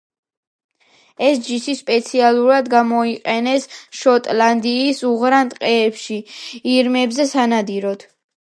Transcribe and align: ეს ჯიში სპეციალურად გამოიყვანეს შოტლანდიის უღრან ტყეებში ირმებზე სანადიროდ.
ეს 1.25 1.41
ჯიში 1.49 1.75
სპეციალურად 1.81 2.71
გამოიყვანეს 2.75 3.69
შოტლანდიის 3.99 5.05
უღრან 5.13 5.55
ტყეებში 5.55 6.21
ირმებზე 6.75 7.29
სანადიროდ. 7.35 8.09